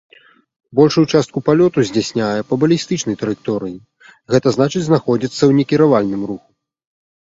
[0.79, 3.77] Большую частку палёту здзяйсняе па балістычнай траекторыі,
[4.35, 6.47] гэта значыць знаходзіцца ў некіравальным руху.